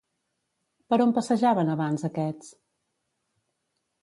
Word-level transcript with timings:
Per 0.93 0.99
on 1.05 1.13
passejaven 1.17 1.69
abans 1.75 2.07
aquests? 2.09 2.49